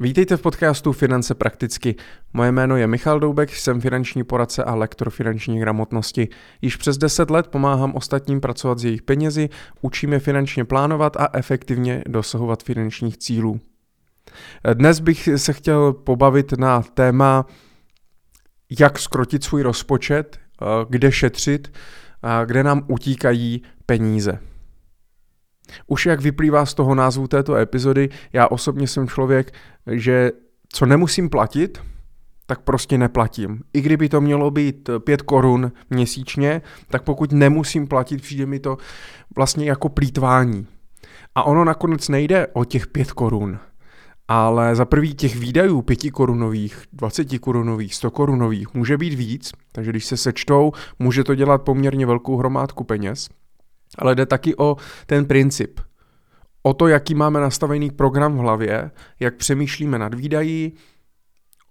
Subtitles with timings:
[0.00, 1.94] Vítejte v podcastu Finance prakticky.
[2.32, 6.28] Moje jméno je Michal Doubek, jsem finanční poradce a lektor finanční gramotnosti.
[6.62, 9.48] Již přes 10 let pomáhám ostatním pracovat s jejich penězi,
[9.82, 13.60] učím je finančně plánovat a efektivně dosahovat finančních cílů.
[14.74, 17.46] Dnes bych se chtěl pobavit na téma,
[18.80, 20.38] jak skrotit svůj rozpočet,
[20.88, 21.72] kde šetřit,
[22.44, 24.38] kde nám utíkají peníze.
[25.86, 29.54] Už jak vyplývá z toho názvu této epizody, já osobně jsem člověk,
[29.86, 30.32] že
[30.68, 31.78] co nemusím platit,
[32.46, 33.60] tak prostě neplatím.
[33.72, 38.76] I kdyby to mělo být 5 korun měsíčně, tak pokud nemusím platit, přijde mi to
[39.36, 40.66] vlastně jako plítvání.
[41.34, 43.58] A ono nakonec nejde o těch 5 korun,
[44.28, 49.90] ale za prvý těch výdajů 5 korunových, 20 korunových, 100 korunových může být víc, takže
[49.90, 53.28] když se sečtou, může to dělat poměrně velkou hromádku peněz
[53.98, 54.76] ale jde taky o
[55.06, 55.80] ten princip.
[56.62, 60.72] O to, jaký máme nastavený program v hlavě, jak přemýšlíme nad výdají,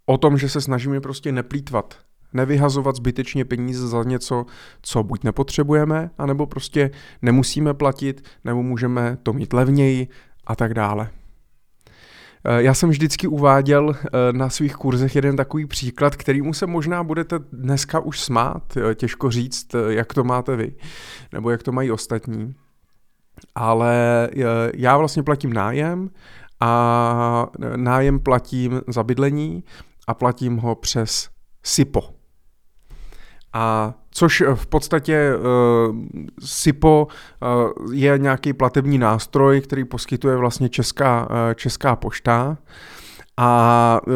[0.05, 1.97] o tom, že se snažíme prostě neplýtvat,
[2.33, 4.45] nevyhazovat zbytečně peníze za něco,
[4.81, 10.07] co buď nepotřebujeme, anebo prostě nemusíme platit, nebo můžeme to mít levněji
[10.47, 11.09] a tak dále.
[12.45, 17.03] Eh, já jsem vždycky uváděl eh, na svých kurzech jeden takový příklad, kterýmu se možná
[17.03, 20.75] budete dneska už smát, těžko říct, eh, jak to máte vy,
[21.33, 22.55] nebo jak to mají ostatní.
[23.55, 24.29] Ale
[24.75, 26.09] já vlastně platím nájem
[26.59, 29.63] a nájem platím za bydlení
[30.07, 31.29] a platím ho přes
[31.63, 32.01] SIPO.
[33.53, 35.95] A což v podstatě uh,
[36.39, 42.57] SIPO uh, je nějaký platební nástroj, který poskytuje vlastně Česká, uh, Česká pošta.
[43.37, 44.13] A uh,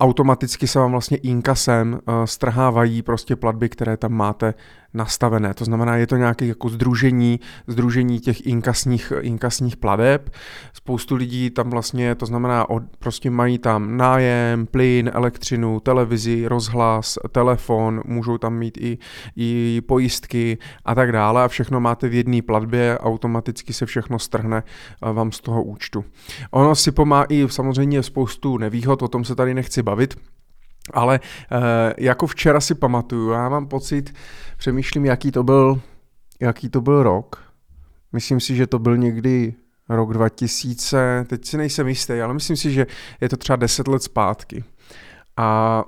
[0.00, 4.54] automaticky se vám vlastně inkasem uh, strhávají prostě platby, které tam máte
[4.94, 5.54] nastavené.
[5.54, 10.30] To znamená, je to nějaké jako združení, združení těch inkasních, inkasních pladeb.
[10.72, 17.18] Spoustu lidí tam vlastně, to znamená, od, prostě mají tam nájem, plyn, elektřinu, televizi, rozhlas,
[17.32, 18.98] telefon, můžou tam mít i,
[19.36, 24.62] i pojistky a tak dále a všechno máte v jedné platbě, automaticky se všechno strhne
[24.62, 26.04] eh, vám z toho účtu.
[26.50, 30.16] Ono si pomá i samozřejmě spoustu nevýhod, o tom se tady nechci bavit,
[30.92, 31.20] ale
[31.52, 34.14] eh, jako včera si pamatuju, já mám pocit,
[34.56, 35.80] přemýšlím, jaký to byl,
[36.40, 37.52] jaký to byl rok.
[38.12, 39.54] Myslím si, že to byl někdy
[39.88, 42.86] rok 2000, teď si nejsem jistý, ale myslím si, že
[43.20, 44.64] je to třeba 10 let zpátky.
[45.36, 45.84] A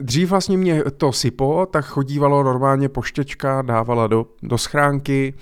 [0.00, 5.34] dřív vlastně mě to sypo, tak chodívalo normálně poštěčka, dávala do, do schránky,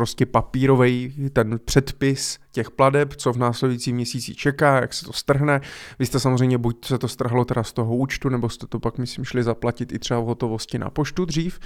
[0.00, 5.60] prostě papírový ten předpis těch pladeb, co v následujícím měsíci čeká, jak se to strhne.
[5.98, 8.98] Vy jste samozřejmě buď se to strhlo teda z toho účtu, nebo jste to pak,
[8.98, 11.60] myslím, šli zaplatit i třeba v hotovosti na poštu dřív.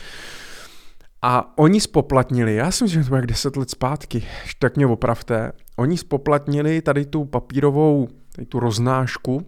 [1.22, 4.26] A oni spoplatnili, já si myslím, že to bylo jak 10 let zpátky,
[4.58, 9.46] tak mě opravte, oni spoplatnili tady tu papírovou, tady tu roznášku,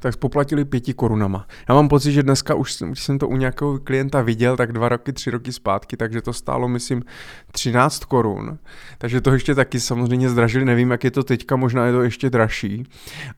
[0.00, 1.46] tak spoplatili pěti korunama.
[1.68, 4.88] Já mám pocit, že dneska už, už jsem to u nějakého klienta viděl, tak dva
[4.88, 7.02] roky, tři roky zpátky, takže to stálo, myslím,
[7.52, 8.58] 13 korun.
[8.98, 12.30] Takže to ještě taky samozřejmě zdražili, nevím, jak je to teďka, možná je to ještě
[12.30, 12.84] dražší,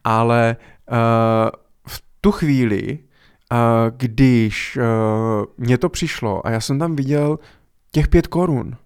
[0.04, 0.56] ale
[0.90, 0.96] uh,
[1.88, 2.98] v tu chvíli,
[3.52, 3.58] uh,
[3.96, 7.38] když uh, mně to přišlo a já jsem tam viděl
[7.92, 8.76] těch pět korun,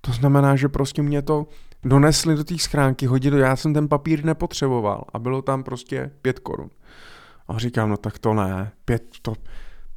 [0.00, 1.46] to znamená, že prostě mě to
[1.84, 6.38] donesli do té schránky, hodili, já jsem ten papír nepotřeboval a bylo tam prostě pět
[6.38, 6.70] korun.
[7.48, 9.34] A říkám, no tak to ne, pět, to,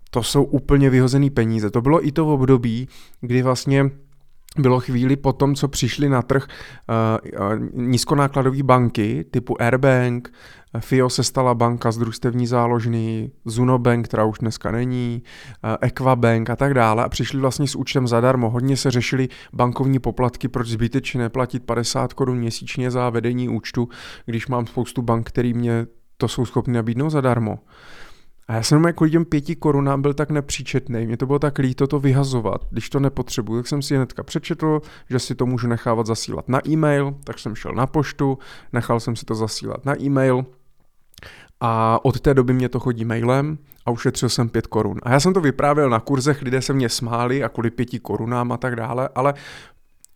[0.10, 1.72] to jsou úplně vyhozený peníze.
[1.72, 2.88] To bylo i to v období,
[3.22, 3.90] kdy vlastně
[4.58, 10.34] bylo chvíli po tom, co přišly na trh uh, nízkonákladové banky typu Airbank,
[10.80, 15.24] FIO se stala banka z družstevní záložny, Zunobank, která už dneska není,
[15.64, 18.50] uh, Equabank a tak dále a přišli vlastně s účtem zadarmo.
[18.50, 23.90] Hodně se řešili bankovní poplatky, proč zbytečně neplatit 50 korun měsíčně za vedení účtu,
[24.26, 25.88] když mám spoustu bank, který mě
[26.18, 27.60] to jsou schopni nabídnout zadarmo.
[28.48, 31.88] A já jsem jako těm pěti korunám byl tak nepříčetný, mě to bylo tak líto
[31.88, 36.06] to vyhazovat, když to nepotřebuji, tak jsem si hnedka přečetl, že si to můžu nechávat
[36.06, 38.38] zasílat na e-mail, tak jsem šel na poštu,
[38.74, 40.46] nechal jsem si to zasílat na e-mail
[41.60, 45.00] a od té doby mě to chodí mailem a ušetřil jsem pět korun.
[45.04, 48.52] A já jsem to vyprávěl na kurzech, lidé se mě smáli a kvůli pěti korunám
[48.52, 49.34] a tak dále, ale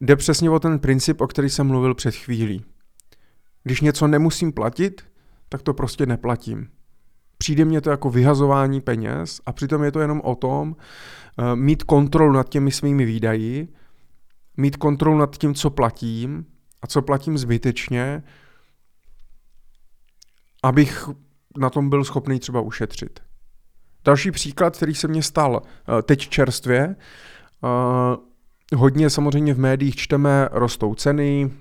[0.01, 2.65] jde přesně o ten princip, o který jsem mluvil před chvílí.
[3.63, 5.01] Když něco nemusím platit,
[5.50, 6.68] tak to prostě neplatím.
[7.37, 11.83] Přijde mě to jako vyhazování peněz a přitom je to jenom o tom uh, mít
[11.83, 13.67] kontrolu nad těmi svými výdaji,
[14.57, 16.45] mít kontrolu nad tím, co platím
[16.81, 18.23] a co platím zbytečně,
[20.63, 21.09] abych
[21.57, 23.19] na tom byl schopný třeba ušetřit.
[24.05, 26.95] Další příklad, který se mně stal uh, teď čerstvě,
[27.63, 31.51] uh, hodně samozřejmě v médiích čteme, rostou ceny,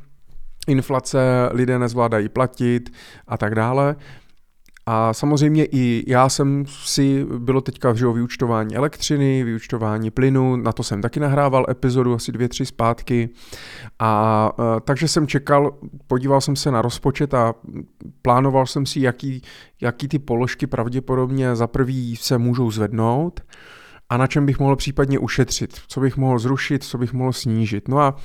[0.66, 2.92] inflace, lidé nezvládají platit
[3.26, 3.96] a tak dále.
[4.88, 10.82] A samozřejmě i já jsem si, bylo teďka že vyučtování elektřiny, vyučtování plynu, na to
[10.82, 13.28] jsem taky nahrával epizodu asi dvě, tři zpátky.
[13.98, 17.54] A e, takže jsem čekal, podíval jsem se na rozpočet a
[18.22, 19.42] plánoval jsem si, jaký,
[19.80, 23.40] jaký ty položky pravděpodobně za prvý se můžou zvednout
[24.08, 27.88] a na čem bych mohl případně ušetřit, co bych mohl zrušit, co bych mohl snížit.
[27.88, 28.16] No a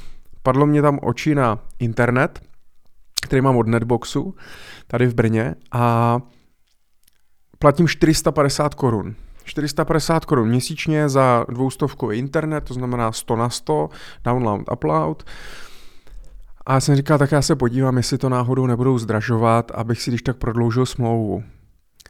[0.43, 2.41] padlo mě tam oči na internet,
[3.21, 4.35] který mám od Netboxu,
[4.87, 6.19] tady v Brně a
[7.61, 9.15] platím 450 korun.
[9.43, 13.89] 450 korun měsíčně za dvoustovkový internet, to znamená 100 na 100,
[14.23, 15.23] download, upload.
[16.65, 20.09] A já jsem říkal, tak já se podívám, jestli to náhodou nebudou zdražovat, abych si
[20.11, 21.43] když tak prodloužil smlouvu.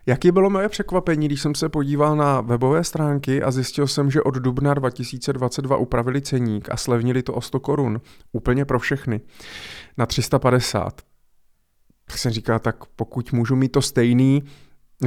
[0.06, 4.22] Jaký bylo moje překvapení, když jsem se podíval na webové stránky a zjistil jsem, že
[4.22, 8.02] od dubna 2022 upravili ceník a slevnili to o 100 korun.
[8.32, 9.22] Úplně pro všechny.
[9.98, 11.02] Na 350.
[12.06, 14.44] Tak jsem říkal, tak pokud můžu mít to stejný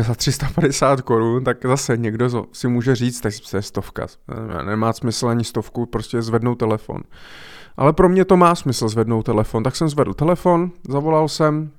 [0.02, 4.06] za 350 korun, tak zase někdo si může říct, tak je stovka.
[4.66, 7.00] Nemá smysl ani stovku, prostě zvednout telefon.
[7.76, 9.62] Ale pro mě to má smysl zvednout telefon.
[9.62, 11.70] Tak jsem zvedl telefon, zavolal jsem,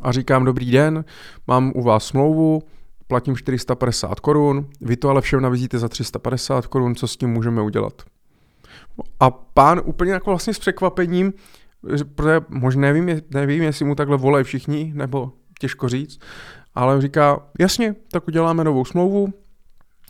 [0.00, 1.04] a říkám, dobrý den,
[1.46, 2.62] mám u vás smlouvu,
[3.06, 7.62] platím 450 korun, vy to ale všem nabízíte za 350 korun, co s tím můžeme
[7.62, 8.02] udělat?
[9.20, 11.32] A pán úplně jako vlastně s překvapením,
[12.14, 16.20] protože možná nevím, nevím, jestli mu takhle volají všichni, nebo těžko říct,
[16.74, 19.28] ale říká, jasně, tak uděláme novou smlouvu,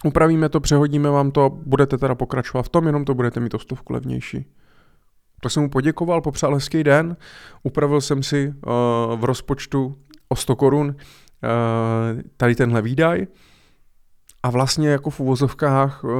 [0.04, 3.58] upravíme to, přehodíme vám to, budete teda pokračovat v tom, jenom to budete mít o
[3.58, 4.46] stovku levnější.
[5.42, 7.16] Tak jsem mu poděkoval, popřál hezký den,
[7.62, 9.96] upravil jsem si uh, v rozpočtu
[10.28, 10.94] o 100 korun uh,
[12.36, 13.26] tady tenhle výdaj
[14.42, 16.10] a vlastně jako v uvozovkách uh,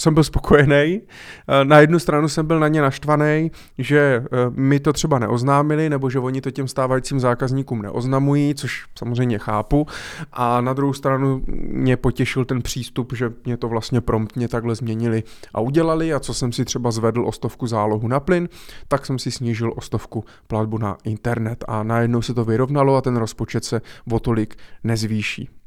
[0.00, 1.00] jsem byl spokojený.
[1.48, 5.90] Eh, na jednu stranu jsem byl na ně naštvaný, že eh, mi to třeba neoznámili,
[5.90, 9.86] nebo že oni to těm stávajícím zákazníkům neoznamují, což samozřejmě chápu.
[10.32, 15.22] A na druhou stranu mě potěšil ten přístup, že mě to vlastně promptně takhle změnili
[15.54, 16.14] a udělali.
[16.14, 18.48] A co jsem si třeba zvedl o stovku zálohu na plyn,
[18.88, 21.64] tak jsem si snížil o stovku platbu na internet.
[21.68, 23.80] A najednou se to vyrovnalo a ten rozpočet se
[24.12, 25.59] o tolik nezvýší.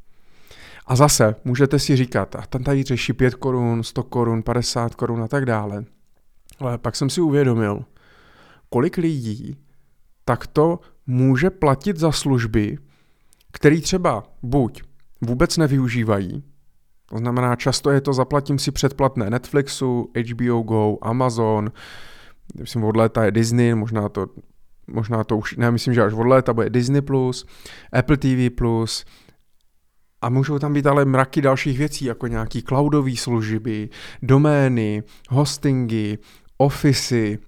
[0.85, 5.23] A zase můžete si říkat, a tam tady řeší 5 korun, 100 korun, 50 korun
[5.23, 5.85] a tak dále.
[6.59, 7.85] Ale pak jsem si uvědomil,
[8.69, 9.57] kolik lidí
[10.25, 12.77] takto může platit za služby,
[13.51, 14.83] které třeba buď
[15.21, 16.43] vůbec nevyužívají,
[17.13, 21.71] to znamená, často je to zaplatím si předplatné Netflixu, HBO Go, Amazon,
[22.59, 24.27] myslím od léta je Disney, možná to,
[24.87, 27.01] možná to už, ne, myslím, že až od léta bude Disney+,
[27.93, 28.49] Apple TV+,
[30.23, 33.89] a můžou tam být ale mraky dalších věcí, jako nějaký cloudové služby,
[34.21, 36.17] domény, hostingy,
[36.57, 37.39] ofisy,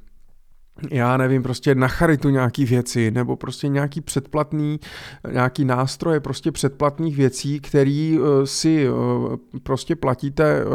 [0.92, 4.80] já nevím, prostě na charitu nějaký věci, nebo prostě nějaký předplatný,
[5.31, 10.72] nějaký nástroje prostě předplatných věcí, který uh, si uh, prostě platíte uh,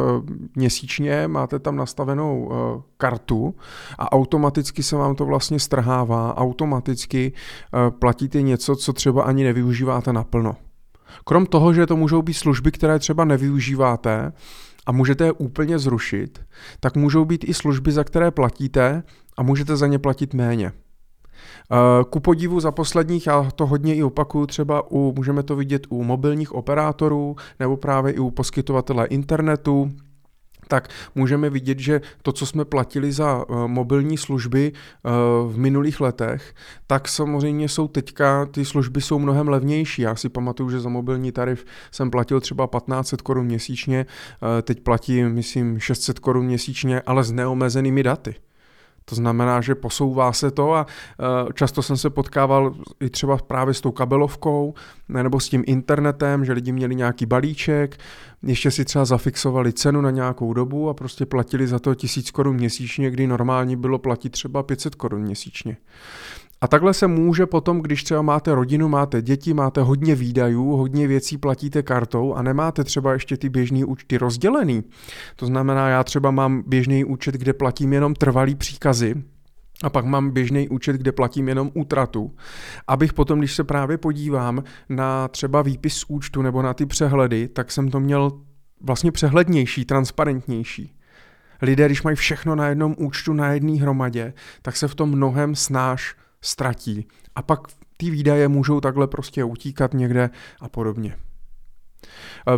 [0.57, 2.51] měsíčně, máte tam nastavenou
[2.97, 3.55] kartu
[3.99, 7.33] a automaticky se vám to vlastně strhává, automaticky
[7.99, 10.57] platíte něco, co třeba ani nevyužíváte naplno.
[11.25, 14.33] Krom toho, že to můžou být služby, které třeba nevyužíváte
[14.87, 16.41] a můžete je úplně zrušit,
[16.81, 19.03] tak můžou být i služby, za které platíte
[19.39, 20.73] a můžete za ně platit méně.
[21.73, 25.87] Eh, ku podivu za posledních, já to hodně i opakuju, třeba u, můžeme to vidět
[25.89, 29.91] u mobilních operátorů nebo právě i u poskytovatele internetu,
[30.71, 36.01] tak můžeme vidět, že to, co jsme platili za uh, mobilní služby uh, v minulých
[36.01, 36.55] letech,
[36.87, 40.03] tak samozřejmě jsou teďka, ty služby jsou mnohem levnější.
[40.03, 44.81] Já si pamatuju, že za mobilní tarif jsem platil třeba 1500 korun měsíčně, uh, teď
[44.81, 48.35] platím, myslím, 600 korun měsíčně, ale s neomezenými daty.
[49.11, 53.75] To znamená, že posouvá se to a e, často jsem se potkával i třeba právě
[53.75, 54.75] s tou kabelovkou
[55.09, 57.99] nebo s tím internetem, že lidi měli nějaký balíček,
[58.43, 62.57] ještě si třeba zafixovali cenu na nějakou dobu a prostě platili za to tisíc korun
[62.57, 65.77] měsíčně, kdy normální bylo platit třeba 500 korun měsíčně.
[66.61, 71.07] A takhle se může potom, když třeba máte rodinu, máte děti, máte hodně výdajů, hodně
[71.07, 74.85] věcí platíte kartou a nemáte třeba ještě ty běžné účty rozdělený.
[75.37, 79.15] To znamená, já třeba mám běžný účet, kde platím jenom trvalý příkazy,
[79.83, 82.35] a pak mám běžný účet, kde platím jenom útratu,
[82.89, 87.49] abych potom, když se právě podívám na třeba výpis z účtu nebo na ty přehledy,
[87.49, 88.31] tak jsem to měl
[88.81, 90.97] vlastně přehlednější, transparentnější.
[91.63, 95.55] Lidé, když mají všechno na jednom účtu, na jedné hromadě, tak se v tom mnohem
[95.55, 97.07] snáš ztratí.
[97.35, 97.61] A pak
[97.97, 100.31] ty výdaje můžou takhle prostě utíkat někde
[100.61, 101.17] a podobně.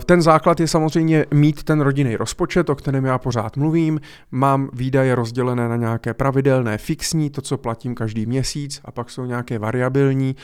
[0.05, 4.01] Ten základ je samozřejmě mít ten rodinný rozpočet, o kterém já pořád mluvím.
[4.31, 9.25] Mám výdaje rozdělené na nějaké pravidelné, fixní, to, co platím každý měsíc, a pak jsou
[9.25, 10.37] nějaké variabilní,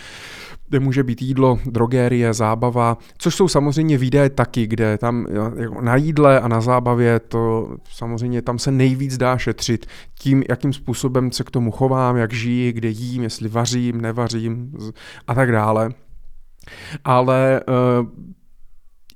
[0.68, 5.96] kde může být jídlo, drogérie, zábava, což jsou samozřejmě výdaje taky, kde tam jako na
[5.96, 9.86] jídle a na zábavě to samozřejmě tam se nejvíc dá šetřit
[10.18, 14.72] tím, jakým způsobem se k tomu chovám, jak žiji, kde jím, jestli vařím, nevařím
[15.26, 15.90] a tak dále.
[17.04, 17.60] Ale
[18.00, 18.06] uh,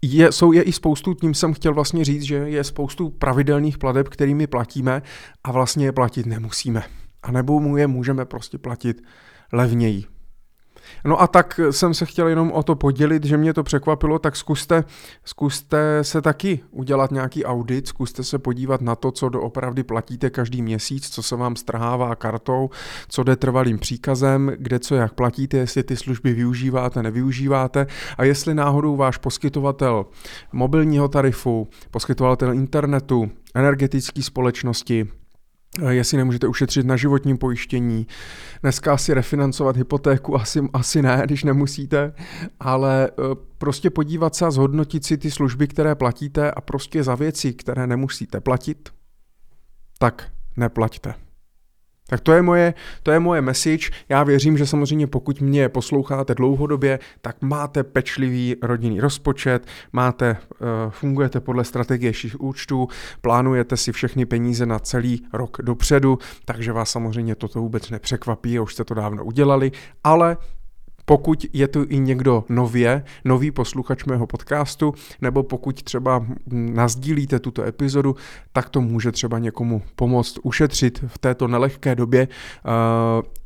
[0.02, 4.08] je, jsou je i spoustu, tím jsem chtěl vlastně říct, že je spoustu pravidelných pladeb,
[4.08, 5.02] kterými platíme
[5.44, 6.82] a vlastně je platit nemusíme.
[7.22, 9.02] A nebo mu je můžeme prostě platit
[9.52, 10.11] levněji.
[11.04, 14.36] No a tak jsem se chtěl jenom o to podělit, že mě to překvapilo, tak
[14.36, 14.84] zkuste,
[15.24, 20.62] zkuste se taky udělat nějaký audit, zkuste se podívat na to, co doopravdy platíte každý
[20.62, 22.70] měsíc, co se vám strhává kartou,
[23.08, 27.86] co jde trvalým příkazem, kde co jak platíte, jestli ty služby využíváte, nevyužíváte
[28.18, 30.06] a jestli náhodou váš poskytovatel
[30.52, 35.08] mobilního tarifu, poskytovatel internetu, energetické společnosti,
[35.88, 38.06] jestli nemůžete ušetřit na životním pojištění.
[38.62, 42.14] Dneska asi refinancovat hypotéku asi, asi ne, když nemusíte,
[42.60, 43.10] ale e,
[43.58, 47.86] prostě podívat se a zhodnotit si ty služby, které platíte a prostě za věci, které
[47.86, 48.88] nemusíte platit,
[49.98, 51.14] tak neplaťte.
[52.12, 53.90] Tak to je, moje, to je moje message.
[54.08, 60.66] Já věřím, že samozřejmě pokud mě posloucháte dlouhodobě, tak máte pečlivý rodinný rozpočet, máte, uh,
[60.90, 62.88] fungujete podle strategie účtů,
[63.20, 68.74] plánujete si všechny peníze na celý rok dopředu, takže vás samozřejmě toto vůbec nepřekvapí, už
[68.74, 69.72] jste to dávno udělali,
[70.04, 70.36] ale
[71.04, 77.62] pokud je tu i někdo nově, nový posluchač mého podcastu, nebo pokud třeba nazdílíte tuto
[77.62, 78.16] epizodu,
[78.52, 82.72] tak to může třeba někomu pomoct ušetřit v této nelehké době uh,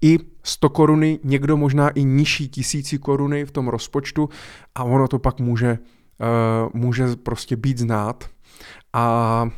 [0.03, 4.29] i 100 koruny, někdo možná i nižší tisíci koruny v tom rozpočtu
[4.75, 8.25] a ono to pak může, uh, může prostě být znát
[8.93, 9.49] a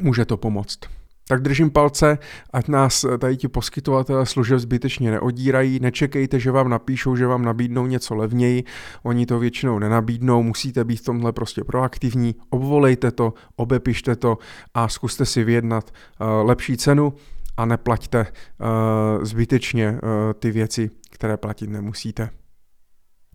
[0.00, 0.97] může to pomoct.
[1.28, 2.18] Tak držím palce,
[2.52, 7.86] ať nás tady ti poskytovatelé služeb zbytečně neodírají, nečekejte, že vám napíšou, že vám nabídnou
[7.86, 8.64] něco levněji,
[9.02, 14.38] oni to většinou nenabídnou, musíte být v tomhle prostě proaktivní, obvolejte to, obepište to
[14.74, 17.12] a zkuste si vyjednat uh, lepší cenu
[17.56, 19.98] a neplaťte uh, zbytečně
[20.38, 22.30] ty věci, které platit nemusíte.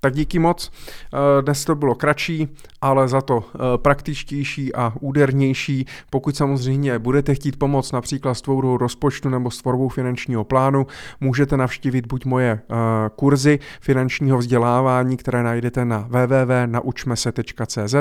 [0.04, 0.72] Tak díky moc.
[1.14, 2.48] Eh, dnes to bylo kratší,
[2.82, 5.86] ale za to eh, praktičtější a údernější.
[6.10, 10.88] Pokud samozřejmě budete chtít pomoct například s tvorbou rozpočtu nebo s tvorbou finančního plánu,
[11.22, 12.76] můžete navštívit buď moje eh,
[13.16, 17.96] kurzy finančního vzdělávání, které najdete na www.naučmese.cz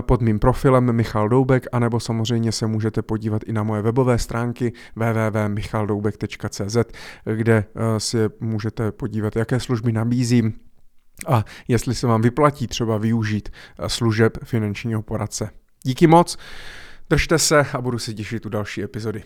[0.00, 4.72] pod mým profilem Michal Doubek, anebo samozřejmě se můžete podívat i na moje webové stránky
[4.96, 6.76] www.michaldoubek.cz,
[7.34, 7.64] kde
[7.98, 10.54] si můžete podívat, jaké služby nabízím,
[11.26, 15.50] a jestli se vám vyplatí třeba využít eh, služeb finančního poradce.
[15.82, 16.38] Díky moc,
[17.10, 19.22] držte se a budu se těšit u další epizody.